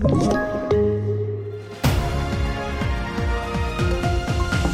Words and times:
Thank 0.00 0.52
you. 0.52 0.57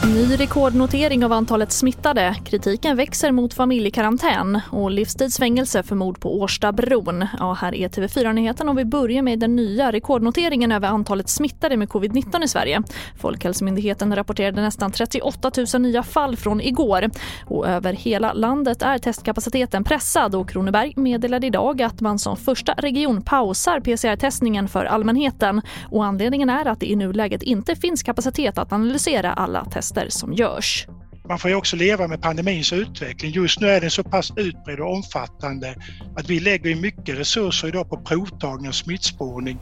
Ny 0.04 0.36
rekordnotering 0.36 1.24
av 1.24 1.32
antalet 1.32 1.72
smittade. 1.72 2.36
Kritiken 2.44 2.96
växer 2.96 3.32
mot 3.32 3.54
familjekarantän 3.54 4.60
och 4.70 4.90
livstidsfängelse 4.90 5.82
för 5.82 5.96
mord 5.96 6.20
på 6.20 6.40
Årstabron. 6.40 7.26
Ja, 7.38 7.52
här 7.52 7.74
är 7.74 7.88
TV4-nyheten 7.88 8.68
och 8.68 8.78
vi 8.78 8.84
börjar 8.84 9.22
med 9.22 9.38
den 9.38 9.56
nya 9.56 9.92
rekordnoteringen 9.92 10.72
över 10.72 10.88
antalet 10.88 11.28
smittade 11.28 11.76
med 11.76 11.88
covid-19 11.88 12.44
i 12.44 12.48
Sverige. 12.48 12.82
Folkhälsomyndigheten 13.20 14.16
rapporterade 14.16 14.62
nästan 14.62 14.92
38 14.92 15.50
000 15.74 15.82
nya 15.82 16.02
fall 16.02 16.36
från 16.36 16.60
igår. 16.60 17.10
Och 17.46 17.68
över 17.68 17.92
hela 17.92 18.32
landet 18.32 18.82
är 18.82 18.98
testkapaciteten 18.98 19.84
pressad 19.84 20.34
och 20.34 20.48
Kronoberg 20.48 20.92
meddelade 20.96 21.46
idag 21.46 21.82
att 21.82 22.00
man 22.00 22.18
som 22.18 22.36
första 22.36 22.72
region 22.72 23.22
pausar 23.22 23.80
PCR-testningen 23.80 24.68
för 24.68 24.84
allmänheten. 24.84 25.62
Och 25.90 26.04
anledningen 26.04 26.50
är 26.50 26.66
att 26.66 26.80
det 26.80 26.90
i 26.90 26.96
nuläget 26.96 27.42
inte 27.42 27.76
finns 27.76 28.02
kapacitet 28.02 28.58
att 28.58 28.72
analysera 28.72 29.32
alla 29.32 29.64
tester 29.64 29.93
tester 29.94 30.08
som 30.08 30.32
görs. 30.32 30.86
Man 31.28 31.38
får 31.38 31.50
ju 31.50 31.56
också 31.56 31.76
leva 31.76 32.08
med 32.08 32.22
pandemins 32.22 32.72
utveckling. 32.72 33.32
Just 33.32 33.60
nu 33.60 33.68
är 33.68 33.80
den 33.80 33.90
så 33.90 34.02
pass 34.02 34.32
utbredd 34.36 34.80
och 34.80 34.92
omfattande 34.92 35.74
att 36.16 36.30
vi 36.30 36.40
lägger 36.40 36.76
mycket 36.76 37.18
resurser 37.18 37.68
idag 37.68 37.88
på 37.88 37.96
provtagning 37.96 38.68
och 38.68 38.74
smittspårning. 38.74 39.58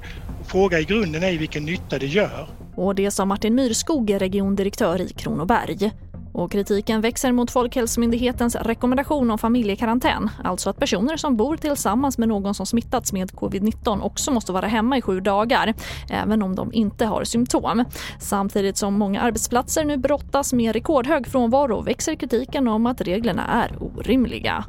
Frågan 0.46 0.80
i 0.80 0.84
grunden 0.84 1.22
är 1.22 1.38
vilken 1.38 1.64
nytta 1.64 1.98
det 1.98 2.06
gör. 2.06 2.48
Och 2.76 2.94
det 2.94 3.10
sa 3.10 3.24
Martin 3.24 3.54
Myrskog, 3.54 4.20
regiondirektör 4.20 5.00
i 5.00 5.08
Kronoberg. 5.08 5.90
Och 6.32 6.52
kritiken 6.52 7.00
växer 7.00 7.32
mot 7.32 7.50
Folkhälsomyndighetens 7.50 8.56
rekommendation 8.56 9.30
om 9.30 9.38
familjekarantän. 9.38 10.30
Alltså 10.44 10.70
att 10.70 10.78
personer 10.78 11.16
som 11.16 11.36
bor 11.36 11.56
tillsammans 11.56 12.18
med 12.18 12.28
någon 12.28 12.54
som 12.54 12.66
smittats 12.66 13.12
med 13.12 13.30
covid-19 13.30 14.02
också 14.02 14.30
måste 14.30 14.52
vara 14.52 14.66
hemma 14.66 14.98
i 14.98 15.02
sju 15.02 15.20
dagar, 15.20 15.74
även 16.10 16.42
om 16.42 16.54
de 16.54 16.72
inte 16.72 17.06
har 17.06 17.24
symptom. 17.24 17.84
Samtidigt 18.18 18.76
som 18.76 18.94
många 18.94 19.20
arbetsplatser 19.20 19.84
nu 19.84 19.96
brottas 19.96 20.52
med 20.52 20.72
rekordhög 20.72 21.26
frånvaro 21.26 21.80
växer 21.80 22.14
kritiken 22.14 22.68
om 22.68 22.86
att 22.86 23.00
reglerna 23.00 23.46
är 23.46 23.82
orimliga. 23.82 24.64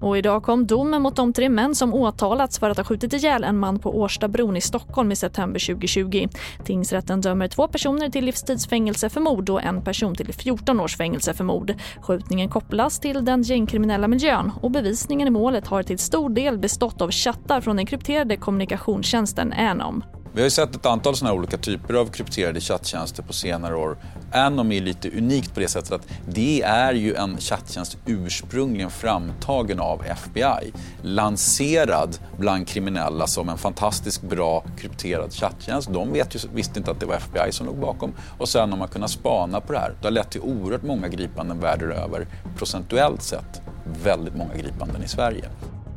Och 0.00 0.18
idag 0.18 0.42
kom 0.42 0.66
domen 0.66 1.02
mot 1.02 1.16
de 1.16 1.32
tre 1.32 1.48
män 1.48 1.74
som 1.74 1.94
åtalats 1.94 2.58
för 2.58 2.70
att 2.70 2.76
ha 2.76 2.84
skjutit 2.84 3.12
ihjäl 3.12 3.44
en 3.44 3.58
man 3.58 3.78
på 3.78 3.98
Årstabron 3.98 4.56
i 4.56 4.60
Stockholm 4.60 5.12
i 5.12 5.16
september 5.16 5.66
2020. 5.66 6.28
Tingsrätten 6.64 7.20
dömer 7.20 7.48
två 7.48 7.68
personer 7.68 8.08
till 8.08 8.24
livstidsfängelse 8.24 9.08
för 9.08 9.20
mord 9.20 9.50
och 9.50 9.62
en 9.62 9.82
person 9.82 10.14
till 10.14 10.34
14 10.34 10.80
års 10.80 10.96
fängelse 10.96 11.34
för 11.34 11.44
mord. 11.44 11.74
Skjutningen 12.00 12.48
kopplas 12.48 13.00
till 13.00 13.24
den 13.24 13.42
gängkriminella 13.42 14.08
miljön 14.08 14.52
och 14.60 14.70
bevisningen 14.70 15.28
i 15.28 15.30
målet 15.30 15.66
har 15.66 15.82
till 15.82 15.98
stor 15.98 16.30
del 16.30 16.58
bestått 16.58 17.02
av 17.02 17.10
chattar 17.10 17.60
från 17.60 17.76
den 17.76 17.86
krypterade 17.86 18.36
kommunikationstjänsten 18.36 19.52
Anom. 19.52 20.02
Vi 20.38 20.42
har 20.42 20.46
ju 20.46 20.50
sett 20.50 20.76
ett 20.76 20.86
antal 20.86 21.16
sådana 21.16 21.34
olika 21.34 21.58
typer 21.58 21.94
av 21.94 22.06
krypterade 22.06 22.60
chatttjänster 22.60 23.22
på 23.22 23.32
senare 23.32 23.76
år. 23.76 23.96
Anom 24.32 24.72
är 24.72 24.80
lite 24.80 25.10
unikt 25.10 25.54
på 25.54 25.60
det 25.60 25.68
sättet 25.68 25.92
att 25.92 26.06
det 26.28 26.62
är 26.62 26.94
ju 26.94 27.14
en 27.14 27.38
chatttjänst 27.38 27.98
ursprungligen 28.06 28.90
framtagen 28.90 29.80
av 29.80 30.04
FBI. 30.04 30.72
Lanserad 31.02 32.18
bland 32.36 32.68
kriminella 32.68 33.26
som 33.26 33.48
en 33.48 33.58
fantastiskt 33.58 34.22
bra 34.22 34.64
krypterad 34.78 35.32
chatttjänst. 35.32 35.92
De 35.92 36.12
vet 36.12 36.34
ju, 36.34 36.38
visste 36.54 36.78
inte 36.78 36.90
att 36.90 37.00
det 37.00 37.06
var 37.06 37.14
FBI 37.14 37.52
som 37.52 37.66
låg 37.66 37.76
bakom. 37.76 38.12
Och 38.38 38.48
sen 38.48 38.70
har 38.70 38.78
man 38.78 38.88
kunnat 38.88 39.10
spana 39.10 39.60
på 39.60 39.72
det 39.72 39.78
här. 39.78 39.94
Det 40.00 40.06
har 40.06 40.12
lett 40.12 40.30
till 40.30 40.40
oerhört 40.40 40.82
många 40.82 41.08
gripanden 41.08 41.60
världen 41.60 41.92
över. 41.92 42.26
Procentuellt 42.58 43.22
sett 43.22 43.60
väldigt 44.04 44.36
många 44.36 44.54
gripanden 44.54 45.02
i 45.02 45.08
Sverige. 45.08 45.48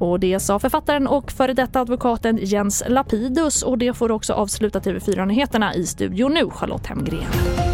Och 0.01 0.19
det 0.19 0.39
sa 0.39 0.59
författaren 0.59 1.07
och 1.07 1.31
före 1.31 1.53
detta 1.53 1.81
advokaten 1.81 2.39
Jens 2.41 2.83
Lapidus 2.87 3.63
och 3.63 3.77
det 3.77 3.93
får 3.93 4.11
också 4.11 4.33
avsluta 4.33 4.79
TV4-nyheterna 4.79 5.75
i 5.75 5.85
studion 5.85 6.33
nu, 6.33 6.49
Charlotte 6.49 6.87
Hemgren. 6.87 7.70